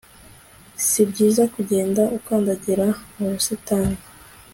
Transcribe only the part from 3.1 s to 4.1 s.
mubusitani